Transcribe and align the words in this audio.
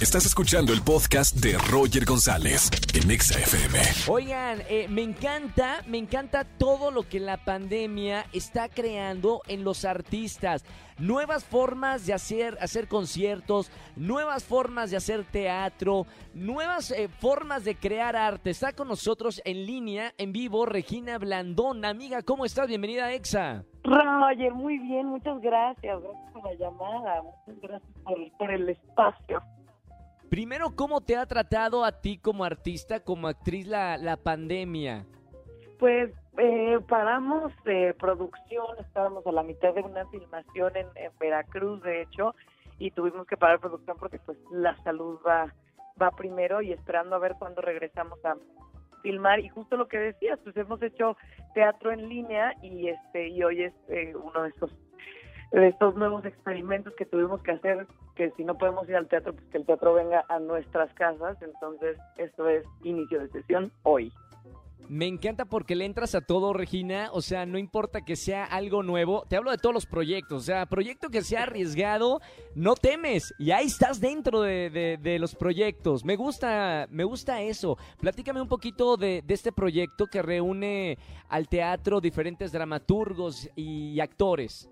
Estás 0.00 0.24
escuchando 0.24 0.72
el 0.72 0.80
podcast 0.80 1.36
de 1.36 1.58
Roger 1.70 2.06
González 2.06 2.70
en 2.94 3.10
Exa 3.10 3.38
FM. 3.38 3.78
Oigan, 4.08 4.62
eh, 4.66 4.86
me 4.88 5.02
encanta, 5.02 5.82
me 5.86 5.98
encanta 5.98 6.44
todo 6.44 6.90
lo 6.90 7.02
que 7.02 7.20
la 7.20 7.36
pandemia 7.44 8.24
está 8.32 8.70
creando 8.70 9.42
en 9.46 9.62
los 9.62 9.84
artistas. 9.84 10.64
Nuevas 10.98 11.44
formas 11.44 12.06
de 12.06 12.14
hacer, 12.14 12.56
hacer 12.62 12.88
conciertos, 12.88 13.70
nuevas 13.94 14.42
formas 14.42 14.90
de 14.90 14.96
hacer 14.96 15.22
teatro, 15.24 16.06
nuevas 16.32 16.92
eh, 16.92 17.08
formas 17.08 17.64
de 17.64 17.74
crear 17.74 18.16
arte. 18.16 18.48
Está 18.48 18.72
con 18.72 18.88
nosotros 18.88 19.42
en 19.44 19.66
línea, 19.66 20.14
en 20.16 20.32
vivo, 20.32 20.64
Regina 20.64 21.18
Blandón. 21.18 21.84
Amiga, 21.84 22.22
¿cómo 22.22 22.46
estás? 22.46 22.68
Bienvenida 22.68 23.04
a 23.04 23.12
EXA. 23.12 23.64
Roger, 23.84 24.54
muy 24.54 24.78
bien, 24.78 25.08
muchas 25.08 25.38
gracias. 25.42 26.00
Gracias 26.00 26.32
por 26.32 26.44
la 26.44 26.54
llamada, 26.54 27.22
muchas 27.22 27.60
gracias 27.60 27.92
por, 28.02 28.16
por 28.38 28.50
el 28.50 28.66
espacio. 28.70 29.42
Primero, 30.30 30.76
¿cómo 30.76 31.00
te 31.00 31.16
ha 31.16 31.26
tratado 31.26 31.84
a 31.84 32.00
ti 32.00 32.16
como 32.16 32.44
artista, 32.44 33.00
como 33.00 33.26
actriz 33.26 33.66
la, 33.66 33.98
la 33.98 34.16
pandemia? 34.16 35.04
Pues 35.80 36.12
eh, 36.38 36.78
paramos 36.88 37.52
de 37.64 37.94
producción, 37.94 38.78
estábamos 38.78 39.26
a 39.26 39.32
la 39.32 39.42
mitad 39.42 39.74
de 39.74 39.82
una 39.82 40.06
filmación 40.06 40.76
en, 40.76 40.86
en, 40.94 41.10
Veracruz, 41.18 41.82
de 41.82 42.02
hecho, 42.02 42.36
y 42.78 42.92
tuvimos 42.92 43.26
que 43.26 43.36
parar 43.36 43.58
producción 43.58 43.96
porque 43.98 44.20
pues 44.20 44.38
la 44.52 44.76
salud 44.84 45.18
va, 45.26 45.52
va 46.00 46.12
primero 46.12 46.62
y 46.62 46.72
esperando 46.72 47.16
a 47.16 47.18
ver 47.18 47.34
cuándo 47.36 47.60
regresamos 47.60 48.24
a 48.24 48.36
filmar 49.02 49.40
y 49.40 49.48
justo 49.48 49.76
lo 49.76 49.88
que 49.88 49.98
decías, 49.98 50.38
pues 50.44 50.56
hemos 50.56 50.80
hecho 50.80 51.16
teatro 51.54 51.90
en 51.90 52.08
línea 52.08 52.54
y 52.62 52.88
este 52.88 53.28
y 53.28 53.42
hoy 53.42 53.64
es 53.64 53.74
eh, 53.88 54.14
uno 54.14 54.42
de 54.42 54.50
esos 54.50 54.70
estos 55.52 55.96
nuevos 55.96 56.24
experimentos 56.24 56.94
que 56.94 57.06
tuvimos 57.06 57.42
que 57.42 57.52
hacer, 57.52 57.86
que 58.14 58.30
si 58.36 58.44
no 58.44 58.56
podemos 58.56 58.88
ir 58.88 58.96
al 58.96 59.08
teatro, 59.08 59.32
pues 59.32 59.46
que 59.48 59.58
el 59.58 59.66
teatro 59.66 59.94
venga 59.94 60.24
a 60.28 60.38
nuestras 60.38 60.92
casas. 60.94 61.36
Entonces, 61.42 61.98
esto 62.16 62.48
es 62.48 62.64
inicio 62.82 63.20
de 63.20 63.28
sesión 63.30 63.72
hoy. 63.82 64.12
Me 64.88 65.06
encanta 65.06 65.44
porque 65.44 65.76
le 65.76 65.84
entras 65.84 66.16
a 66.16 66.20
todo, 66.20 66.52
Regina. 66.52 67.10
O 67.12 67.22
sea, 67.22 67.46
no 67.46 67.58
importa 67.58 68.00
que 68.00 68.16
sea 68.16 68.44
algo 68.44 68.82
nuevo. 68.82 69.24
Te 69.28 69.36
hablo 69.36 69.52
de 69.52 69.58
todos 69.58 69.72
los 69.72 69.86
proyectos. 69.86 70.42
O 70.42 70.44
sea, 70.44 70.66
proyecto 70.66 71.10
que 71.10 71.22
sea 71.22 71.44
arriesgado, 71.44 72.20
no 72.56 72.74
temes. 72.74 73.32
Y 73.38 73.52
ahí 73.52 73.66
estás 73.66 74.00
dentro 74.00 74.40
de, 74.40 74.68
de, 74.68 74.98
de 75.00 75.20
los 75.20 75.36
proyectos. 75.36 76.04
Me 76.04 76.16
gusta, 76.16 76.88
me 76.90 77.04
gusta 77.04 77.40
eso. 77.40 77.78
Platícame 78.00 78.40
un 78.40 78.48
poquito 78.48 78.96
de, 78.96 79.22
de 79.24 79.34
este 79.34 79.52
proyecto 79.52 80.06
que 80.06 80.22
reúne 80.22 80.98
al 81.28 81.48
teatro 81.48 82.00
diferentes 82.00 82.50
dramaturgos 82.50 83.48
y 83.54 84.00
actores. 84.00 84.68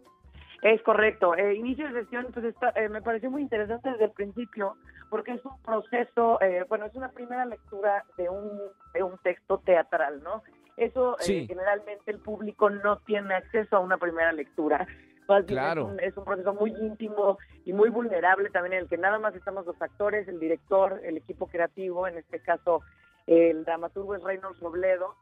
Es 0.62 0.83
correcto. 0.83 1.34
Eh, 1.37 1.55
inicio 1.55 1.89
de 1.92 2.03
sesión, 2.03 2.27
pues 2.33 2.45
está, 2.47 2.70
eh, 2.70 2.89
me 2.89 3.01
pareció 3.03 3.31
muy 3.31 3.42
interesante 3.42 3.91
desde 3.91 4.06
el 4.06 4.11
principio, 4.12 4.77
porque 5.09 5.33
es 5.33 5.45
un 5.45 5.61
proceso, 5.62 6.41
eh, 6.41 6.65
bueno, 6.69 6.87
es 6.87 6.95
una 6.95 7.11
primera 7.11 7.45
lectura 7.47 8.05
de 8.17 8.28
un, 8.28 8.59
de 8.92 9.03
un 9.03 9.17
texto 9.19 9.59
teatral, 9.59 10.23
¿no? 10.23 10.42
Eso 10.77 11.17
Sí. 11.20 11.47
generalmente 11.47 12.11
el 12.11 12.19
público 12.20 12.70
no 12.70 12.98
tiene 12.98 13.34
acceso 13.34 13.77
a 13.77 13.81
una 13.81 13.98
primera 13.98 14.33
lectura. 14.33 14.87
Más 15.28 15.45
bien 15.45 15.59
Claro. 15.59 15.83
es, 15.83 15.89
un, 15.89 16.00
es 16.00 16.17
un 16.17 16.25
proceso 16.25 16.55
muy 16.55 16.70
íntimo 16.70 17.39
y 17.65 17.72
muy 17.72 17.91
vulnerable 17.91 18.48
también 18.50 18.72
en 18.75 18.78
el 18.81 18.89
que 18.89 18.97
nada 18.97 19.19
más 19.19 19.34
estamos 19.34 19.67
los 19.67 19.81
actores, 19.83 20.27
el 20.27 20.41
director, 20.41 21.00
el 21.05 21.19
equipo 21.19 21.47
creativo, 21.48 22.06
en 22.09 22.17
este 22.19 22.41
caso 22.41 22.81
el 23.27 23.65
dramaturgo 23.65 24.15
es 24.15 24.22
Reynolds 24.22 24.59
Robledo, 24.61 25.15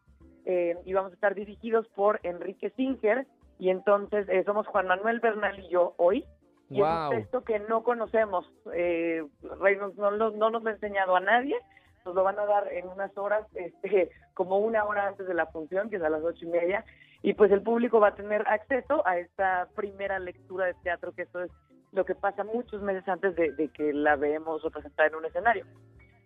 eh, 0.45 0.78
y 0.84 0.93
vamos 0.93 1.11
a 1.11 1.15
estar 1.17 1.34
dirigidos 1.34 1.89
por 1.89 2.21
Enrique 2.23 2.71
Singer, 2.77 3.27
y 3.59 3.71
entonces 3.71 4.29
eh, 4.29 4.43
somos 4.45 4.67
Juan 4.67 4.87
Manuel 4.87 5.21
Bernal 5.21 5.59
y 5.59 5.69
yo 5.69 5.95
hoy. 5.99 6.25
Y 6.69 6.75
es 6.75 6.81
un 7.12 7.17
texto 7.19 7.45
que 7.45 7.59
no 7.61 7.85
conocemos. 7.85 8.45
Eh, 8.75 9.25
Reynolds 9.61 9.97
no, 9.99 10.11
lo- 10.11 10.33
no 10.33 10.51
nos 10.51 10.62
lo 10.65 10.71
ha 10.71 10.73
enseñado 10.73 11.15
a 11.17 11.21
nadie. 11.21 11.57
Nos 12.05 12.15
lo 12.15 12.23
van 12.25 12.39
a 12.39 12.45
dar 12.47 12.73
en 12.73 12.89
unas 12.89 13.17
horas, 13.17 13.47
este, 13.55 14.11
como 14.34 14.59
una 14.59 14.84
hora 14.84 15.06
antes 15.06 15.27
de 15.28 15.34
la 15.34 15.47
función, 15.47 15.89
que 15.91 15.97
es 15.97 16.03
a 16.03 16.09
las 16.11 16.22
ocho 16.22 16.44
y 16.44 16.49
media. 16.49 16.84
Y 17.22 17.34
pues 17.34 17.50
el 17.53 17.62
público 17.62 17.99
va 18.00 18.09
a 18.09 18.15
tener 18.15 18.47
acceso 18.49 19.06
a 19.06 19.19
esta 19.19 19.69
primera 19.75 20.19
lectura 20.19 20.67
de 20.67 20.75
teatro, 20.83 21.12
que 21.12 21.23
eso 21.23 21.43
es 21.43 21.50
lo 21.93 22.05
que 22.05 22.15
pasa 22.15 22.44
muchos 22.44 22.83
meses 22.83 23.09
antes 23.09 23.34
de, 23.37 23.53
de 23.53 23.69
que 23.69 23.93
la 23.93 24.17
veamos 24.17 24.62
representada 24.62 25.09
en 25.09 25.15
un 25.15 25.25
escenario. 25.25 25.65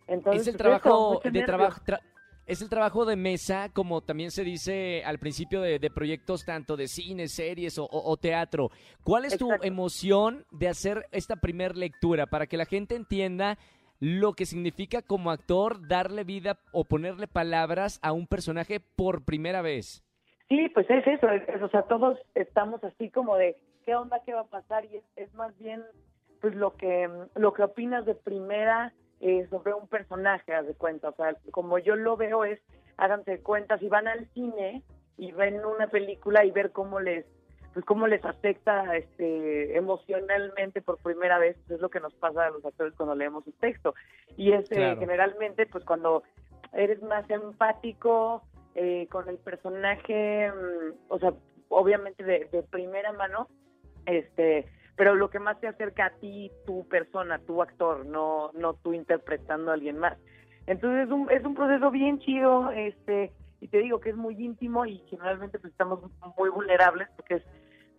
Entonces, 0.07 0.43
es 0.43 0.49
el 0.49 0.57
trabajo 0.59 1.21
de 1.23 1.43
trabajo. 1.43 1.81
tra- 1.87 2.01
es 2.51 2.61
el 2.63 2.69
trabajo 2.69 3.05
de 3.05 3.17
mesa, 3.17 3.71
como 3.73 4.01
también 4.01 4.31
se 4.31 4.43
dice 4.45 5.03
al 5.05 5.19
principio 5.19 5.61
de, 5.61 5.79
de 5.79 5.91
proyectos 5.91 6.45
tanto 6.45 6.77
de 6.77 6.89
cine, 6.89 7.29
series 7.29 7.79
o, 7.79 7.85
o- 7.85 8.11
o 8.11 8.17
teatro. 8.17 8.71
¿Cuál 9.05 9.25
es 9.25 9.39
tu 9.39 9.49
emoción 9.67 10.45
de 10.51 10.69
hacer 10.69 11.07
esta 11.13 11.37
primer 11.37 11.77
lectura 11.77 12.27
para 12.27 12.47
que 12.47 12.57
la 12.57 12.65
gente 12.65 12.95
entienda 12.97 13.57
lo 14.01 14.33
que 14.33 14.47
significa 14.47 15.03
como 15.03 15.31
actor 15.31 15.87
darle 15.87 16.25
vida 16.25 16.59
o 16.73 16.85
ponerle 16.85 17.27
palabras 17.29 17.99
a 18.03 18.13
un 18.13 18.27
personaje 18.27 18.81
por 18.81 19.25
primera 19.25 19.63
vez? 19.63 20.03
Sí, 20.49 20.69
pues 20.75 20.89
es 20.91 21.07
eso, 21.07 21.29
es- 21.29 21.49
es- 21.49 21.63
o 21.63 21.69
sea, 21.69 21.83
todos 21.83 22.19
estamos 22.35 22.83
así 22.83 23.11
como 23.11 23.37
de 23.37 23.57
qué 23.85 23.95
onda, 23.95 24.21
qué 24.27 24.33
va 24.35 24.41
a 24.41 24.47
pasar 24.49 24.85
y 24.87 24.97
es, 24.97 25.05
es 25.17 25.33
más 25.35 25.57
bien 25.59 25.83
pues 26.41 26.55
lo 26.55 26.75
que 26.75 27.09
lo 27.35 27.53
que 27.53 27.63
opinas 27.63 28.07
de 28.07 28.15
primera 28.15 28.93
eh, 29.21 29.47
sobre 29.51 29.75
un 29.75 29.87
personaje, 29.87 30.55
haz 30.55 30.67
de 30.67 30.75
cuenta, 30.75 31.11
o 31.11 31.15
sea, 31.15 31.37
como 31.51 31.79
yo 31.79 31.95
lo 31.97 32.17
veo 32.17 32.45
es, 32.45 32.61
háganse 32.97 33.43
cuenta, 33.43 33.79
si 33.79 33.89
van 33.89 34.09
al 34.09 34.27
cine 34.33 34.83
y 35.17 35.33
ven 35.33 35.65
una 35.65 35.89
película 35.89 36.45
y 36.45 36.51
ver 36.51 36.73
cómo 36.73 37.01
les 37.01 37.27
pues 37.73 37.85
cómo 37.85 38.09
les 38.09 38.25
afecta 38.25 38.97
este 38.97 39.77
emocionalmente 39.77 40.83
por 40.83 40.99
primera 40.99 41.39
vez, 41.39 41.57
pues, 41.67 41.77
es 41.77 41.81
lo 41.81 41.89
que 41.89 42.01
nos 42.01 42.13
pasa 42.15 42.47
a 42.47 42.51
los 42.51 42.65
actores 42.65 42.95
cuando 42.97 43.15
leemos 43.15 43.47
un 43.47 43.53
texto. 43.55 43.95
Y 44.37 44.53
es 44.53 44.65
eh, 44.73 44.75
Claro. 44.75 44.99
generalmente 45.01 45.67
pues 45.67 45.85
cuando 45.85 46.25
eres 46.73 47.01
más 47.03 47.29
empático 47.31 48.43
eh, 48.75 49.07
con 49.11 49.29
el 49.29 49.39
personaje, 49.39 50.51
mm, 50.51 51.13
o 51.13 51.19
sea, 51.21 51.33
obviamente 51.69 52.25
de, 52.25 52.47
de 52.51 52.63
primera 52.65 53.13
mano, 53.13 53.47
este, 54.07 54.67
pero 55.01 55.15
lo 55.15 55.31
que 55.31 55.39
más 55.39 55.59
te 55.59 55.67
acerca 55.67 56.05
a 56.05 56.11
ti, 56.11 56.53
tu 56.67 56.87
persona, 56.87 57.39
tu 57.39 57.63
actor, 57.63 58.05
no, 58.05 58.51
no 58.53 58.75
tú 58.75 58.93
interpretando 58.93 59.71
a 59.71 59.75
alguien 59.75 59.97
más. 59.97 60.19
Entonces 60.67 61.07
es 61.07 61.11
un, 61.11 61.31
es 61.31 61.43
un 61.43 61.55
proceso 61.55 61.91
bien 61.91 62.19
chido, 62.19 62.71
este, 62.71 63.33
y 63.63 63.69
te 63.69 63.79
digo 63.79 63.99
que 63.99 64.11
es 64.11 64.17
muy 64.17 64.35
íntimo 64.35 64.85
y 64.85 64.99
generalmente 65.09 65.59
pues 65.59 65.73
estamos 65.73 66.01
muy 66.37 66.51
vulnerables 66.51 67.09
porque 67.17 67.37
es 67.37 67.43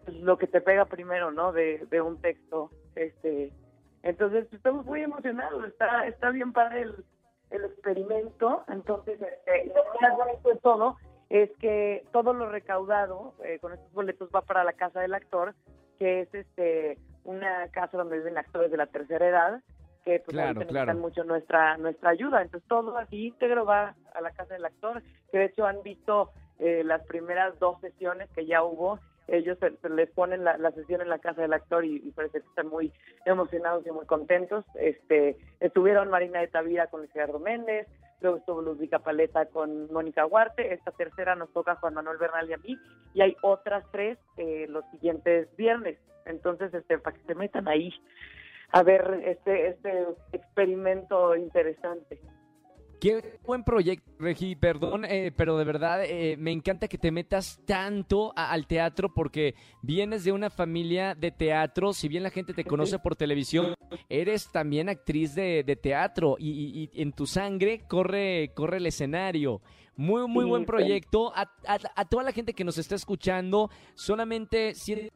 pues, 0.05 0.15
lo 0.17 0.37
que 0.37 0.45
te 0.45 0.61
pega 0.61 0.85
primero, 0.85 1.31
¿no? 1.31 1.51
De, 1.51 1.87
de 1.89 2.01
un 2.01 2.21
texto, 2.21 2.69
este, 2.93 3.51
entonces 4.03 4.45
pues, 4.45 4.59
estamos 4.59 4.85
muy 4.85 5.01
emocionados, 5.01 5.65
está, 5.65 6.05
está 6.05 6.29
bien 6.29 6.53
padre 6.53 6.83
el, 6.83 7.03
el 7.49 7.65
experimento, 7.65 8.63
entonces 8.67 9.19
este, 9.19 9.73
lo 9.73 10.01
más 10.01 10.17
bonito 10.17 10.49
de 10.49 10.55
todo 10.57 10.97
es 11.29 11.49
que 11.57 12.05
todo 12.11 12.31
lo 12.35 12.51
recaudado 12.51 13.33
eh, 13.43 13.57
con 13.57 13.73
estos 13.73 13.91
boletos 13.91 14.29
va 14.29 14.41
para 14.41 14.63
la 14.63 14.73
casa 14.73 14.99
del 14.99 15.15
actor, 15.15 15.55
que 16.01 16.21
es 16.21 16.33
este 16.33 16.97
una 17.25 17.67
casa 17.67 17.95
donde 17.95 18.17
viven 18.17 18.35
actores 18.35 18.71
de 18.71 18.77
la 18.77 18.87
tercera 18.87 19.27
edad, 19.27 19.61
que 20.03 20.17
pues 20.17 20.33
Claro, 20.33 20.47
ahorita 20.47 20.65
claro. 20.65 20.85
necesitan 20.87 20.99
mucho 20.99 21.23
nuestra 21.23 21.77
nuestra 21.77 22.09
ayuda, 22.09 22.41
entonces 22.41 22.67
todo 22.67 22.97
así 22.97 23.27
íntegro 23.27 23.65
va 23.65 23.93
a 24.15 24.21
la 24.21 24.31
casa 24.31 24.55
del 24.55 24.65
actor, 24.65 25.03
que 25.31 25.37
de 25.37 25.45
hecho 25.45 25.67
han 25.67 25.83
visto 25.83 26.31
eh, 26.57 26.81
las 26.83 27.05
primeras 27.05 27.59
dos 27.59 27.79
sesiones 27.81 28.31
que 28.31 28.47
ya 28.47 28.63
hubo, 28.63 28.97
ellos 29.27 29.59
se, 29.59 29.77
se 29.77 29.89
les 29.89 30.09
ponen 30.09 30.43
la, 30.43 30.57
la 30.57 30.71
sesión 30.71 31.01
en 31.01 31.09
la 31.09 31.19
casa 31.19 31.43
del 31.43 31.53
actor 31.53 31.85
y, 31.85 31.97
y 31.97 32.11
parece 32.13 32.41
que 32.41 32.47
están 32.47 32.67
muy 32.69 32.91
emocionados 33.25 33.85
y 33.85 33.91
muy 33.91 34.07
contentos. 34.07 34.65
Este, 34.73 35.37
estuvieron 35.59 36.09
Marina 36.09 36.39
de 36.39 36.47
Tavira 36.47 36.87
con 36.87 37.01
Luis 37.01 37.11
Gerardo 37.13 37.37
Méndez, 37.37 37.87
luego 38.21 38.37
estuvo 38.37 38.61
Ludwika 38.61 38.99
Paleta 38.99 39.45
con 39.47 39.91
Mónica 39.91 40.25
Huarte, 40.25 40.73
esta 40.73 40.91
tercera 40.91 41.35
nos 41.35 41.51
toca 41.51 41.75
Juan 41.75 41.95
Manuel 41.95 42.17
Bernal 42.17 42.49
y 42.49 42.53
a 42.53 42.57
mí, 42.57 42.77
y 43.13 43.21
hay 43.21 43.35
otras 43.41 43.83
tres 43.91 44.17
eh, 44.37 44.67
los 44.69 44.85
siguientes 44.91 45.53
viernes. 45.57 45.97
Entonces, 46.25 46.73
este, 46.73 46.99
para 46.99 47.17
que 47.17 47.23
se 47.23 47.35
metan 47.35 47.67
ahí 47.67 47.93
a 48.71 48.83
ver 48.83 49.21
este, 49.25 49.67
este 49.69 50.05
experimento 50.31 51.35
interesante. 51.35 52.19
Qué 53.01 53.39
buen 53.47 53.63
proyecto, 53.63 54.11
Regi, 54.19 54.55
perdón, 54.55 55.05
eh, 55.05 55.31
pero 55.35 55.57
de 55.57 55.63
verdad 55.65 56.05
eh, 56.05 56.37
me 56.37 56.51
encanta 56.51 56.87
que 56.87 56.99
te 56.99 57.09
metas 57.09 57.59
tanto 57.65 58.31
a- 58.35 58.51
al 58.51 58.67
teatro 58.67 59.11
porque 59.11 59.55
vienes 59.81 60.23
de 60.23 60.31
una 60.31 60.51
familia 60.51 61.15
de 61.15 61.31
teatro, 61.31 61.93
si 61.93 62.07
bien 62.07 62.21
la 62.21 62.29
gente 62.29 62.53
te 62.53 62.63
conoce 62.63 62.99
por 62.99 63.15
televisión, 63.15 63.73
eres 64.07 64.51
también 64.51 64.87
actriz 64.87 65.33
de, 65.33 65.63
de 65.63 65.75
teatro 65.75 66.35
y, 66.37 66.51
y- 66.51 66.89
y 66.93 67.01
en 67.01 67.11
tu 67.11 67.25
sangre 67.25 67.81
corre, 67.87 68.51
corre 68.53 68.77
el 68.77 68.85
escenario. 68.85 69.61
Muy, 69.97 70.27
muy 70.27 70.45
buen 70.45 70.65
proyecto. 70.65 71.33
A, 71.35 71.41
a- 71.67 71.79
a 71.95 72.05
toda 72.05 72.21
la 72.23 72.31
gente 72.31 72.53
que 72.53 72.63
nos 72.63 72.77
está 72.77 72.93
escuchando, 72.93 73.71
solamente 73.95 74.75
si 74.75 75.09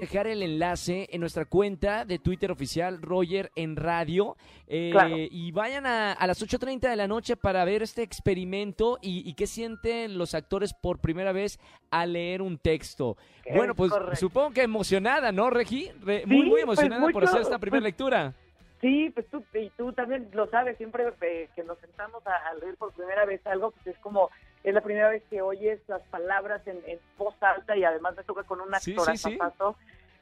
dejar 0.00 0.26
el 0.26 0.42
enlace 0.42 1.06
en 1.10 1.20
nuestra 1.20 1.44
cuenta 1.44 2.04
de 2.04 2.18
Twitter 2.18 2.50
oficial 2.50 3.00
Roger 3.02 3.50
en 3.54 3.76
radio 3.76 4.36
eh, 4.66 4.90
Claro. 4.92 5.14
y 5.16 5.52
vayan 5.52 5.86
a, 5.86 6.12
a 6.12 6.26
las 6.26 6.42
8.30 6.42 6.88
de 6.90 6.96
la 6.96 7.06
noche 7.06 7.36
para 7.36 7.64
ver 7.64 7.82
este 7.82 8.02
experimento 8.02 8.98
y, 9.02 9.28
y 9.28 9.34
qué 9.34 9.46
sienten 9.46 10.18
los 10.18 10.34
actores 10.34 10.72
por 10.74 10.98
primera 10.98 11.32
vez 11.32 11.58
al 11.90 12.14
leer 12.14 12.42
un 12.42 12.58
texto. 12.58 13.16
Es 13.44 13.54
bueno, 13.56 13.74
pues 13.74 13.90
correcto. 13.90 14.16
supongo 14.16 14.50
que 14.52 14.62
emocionada, 14.62 15.32
¿no, 15.32 15.50
Regi? 15.50 15.90
Re- 16.00 16.24
muy, 16.26 16.42
Sí, 16.42 16.48
muy 16.48 16.50
pues, 16.50 16.62
emocionada 16.62 17.02
por 17.02 17.12
mucho, 17.14 17.26
hacer 17.26 17.40
esta 17.42 17.58
primera 17.58 17.80
pues, 17.82 17.92
lectura. 17.92 18.34
Sí, 18.80 19.10
pues 19.14 19.26
tú, 19.28 19.44
y 19.54 19.68
tú 19.76 19.92
también 19.92 20.30
lo 20.32 20.46
sabes, 20.48 20.76
siempre 20.78 21.04
eh, 21.20 21.48
que 21.54 21.62
nos 21.64 21.78
sentamos 21.80 22.26
a, 22.26 22.30
a 22.48 22.54
leer 22.54 22.76
por 22.76 22.92
primera 22.94 23.26
vez 23.26 23.46
algo, 23.46 23.72
pues 23.72 23.88
es 23.88 23.98
como, 23.98 24.30
es 24.62 24.74
la 24.74 24.80
primera 24.80 25.08
vez 25.08 25.22
que 25.30 25.42
oyes 25.42 25.80
las 25.88 26.02
palabras 26.02 26.66
en, 26.66 26.80
en 26.86 26.98
voz 27.16 27.34
alta 27.42 27.76
y 27.76 27.84
además 27.84 28.16
me 28.16 28.24
toca 28.24 28.42
con 28.42 28.60
un 28.60 28.74
actor 28.74 29.16
sí, 29.16 29.16
sí. 29.16 29.38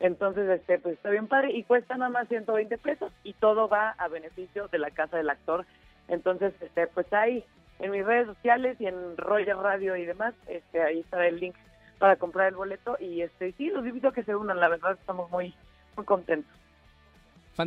Entonces, 0.01 0.49
este, 0.49 0.79
pues 0.79 0.95
está 0.95 1.11
bien 1.11 1.27
padre 1.27 1.51
y 1.53 1.65
cuesta 1.65 1.97
nada 1.97 2.11
más 2.11 2.29
120 2.29 2.79
pesos 2.79 3.13
y 3.25 3.33
todo 3.33 3.69
va 3.69 3.91
a 3.99 4.07
beneficio 4.07 4.69
de 4.69 4.79
la 4.79 4.91
casa 4.91 5.17
del 5.17 5.29
actor. 5.29 5.67
Entonces, 6.07 6.55
este, 6.61 6.87
pues 6.87 7.13
ahí 7.13 7.45
en 7.81 7.91
mis 7.91 8.05
redes 8.05 8.27
sociales 8.27 8.77
y 8.81 8.87
en 8.87 9.17
Roger 9.17 9.57
Radio 9.57 9.97
y 9.97 10.05
demás, 10.05 10.35
este, 10.47 10.83
ahí 10.83 11.01
está 11.01 11.27
el 11.27 11.41
link 11.41 11.57
para 11.99 12.17
comprar 12.17 12.49
el 12.49 12.55
boleto 12.55 12.97
y 13.01 13.23
este, 13.23 13.53
sí, 13.53 13.71
los 13.71 13.85
invito 13.85 14.09
a 14.09 14.13
que 14.13 14.23
se 14.23 14.37
unan, 14.37 14.61
la 14.61 14.69
verdad 14.69 14.93
estamos 14.93 15.31
muy, 15.31 15.55
muy 15.97 16.05
contentos. 16.05 16.58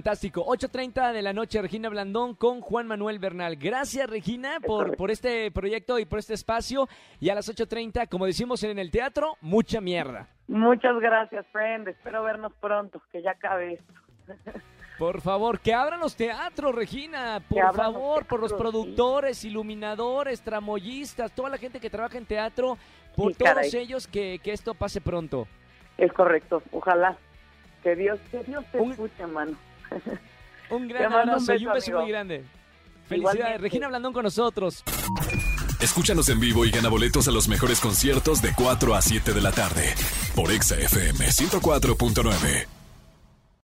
Fantástico. 0.02 0.46
8.30 0.46 1.12
de 1.12 1.22
la 1.22 1.34
noche, 1.34 1.62
Regina 1.62 1.90
Blandón 1.90 2.34
con 2.36 2.62
Juan 2.62 2.88
Manuel 2.88 3.20
Bernal. 3.20 3.58
Gracias, 3.58 4.10
Regina, 4.10 4.62
por, 4.66 4.96
por 4.96 5.12
este 5.12 5.52
proyecto 5.52 6.00
y 6.00 6.06
por 6.06 6.20
este 6.20 6.34
espacio. 6.34 6.88
Y 7.20 7.28
a 7.28 7.36
las 7.36 7.50
8.30, 7.54 8.08
como 8.08 8.26
decimos 8.26 8.64
en 8.64 8.80
el 8.80 8.90
teatro, 8.90 9.36
mucha 9.42 9.82
mierda. 9.82 10.30
Muchas 10.48 10.98
gracias, 11.02 11.46
friend. 11.52 11.90
Espero 11.90 12.24
vernos 12.24 12.54
pronto, 12.62 13.02
que 13.12 13.22
ya 13.22 13.32
acabe 13.32 13.74
esto. 13.74 13.94
Por 14.98 15.20
favor, 15.20 15.60
que 15.60 15.74
abran 15.74 16.00
los 16.00 16.16
teatros, 16.16 16.74
Regina. 16.74 17.42
Por 17.50 17.62
los 17.62 17.76
favor, 17.76 18.26
por 18.28 18.40
los 18.40 18.52
sí. 18.52 18.58
productores, 18.58 19.44
iluminadores, 19.44 20.42
tramoyistas, 20.42 21.34
toda 21.34 21.50
la 21.50 21.58
gente 21.58 21.82
que 21.82 21.90
trabaja 21.90 22.18
en 22.18 22.26
teatro, 22.26 22.78
por 23.18 23.34
Sí, 23.34 23.40
todos 23.40 23.54
caray. 23.56 23.72
ellos 23.76 24.08
que, 24.08 24.40
que 24.42 24.54
esto 24.54 24.74
pase 24.74 25.02
pronto. 25.02 25.48
Es 25.98 26.14
correcto. 26.14 26.64
Ojalá. 26.72 27.18
Que 27.84 27.94
Dios, 27.98 28.22
que 28.32 28.42
Dios 28.46 28.64
te 28.72 28.80
Un- 28.80 28.92
escuche, 28.92 29.28
mano. 29.28 29.58
Un 30.70 30.88
gran 30.88 31.04
mando 31.12 31.24
un 31.24 31.30
abrazo 31.30 31.54
y 31.54 31.66
un 31.66 31.74
beso, 31.74 31.74
beso 31.74 31.86
amigo. 31.92 32.02
muy 32.02 32.12
grande. 32.12 32.44
Felicidades, 33.08 33.36
Igualmente. 33.40 33.58
Regina 33.58 33.88
Blandón 33.90 34.14
con 34.14 34.24
nosotros. 34.24 34.84
Escúchanos 35.82 36.30
en 36.30 36.40
vivo 36.40 36.64
y 36.66 36.72
gana 36.72 36.88
boletos 36.90 37.28
a 37.28 37.32
los 37.32 37.48
mejores 37.48 37.80
conciertos 37.80 38.42
de 38.42 38.54
4 38.56 38.96
a 38.96 39.02
7 39.02 39.34
de 39.34 39.42
la 39.42 39.52
tarde 39.52 39.94
por 40.36 40.52
Exa 40.52 40.76
FM 40.78 41.26
104.9. 41.28 42.81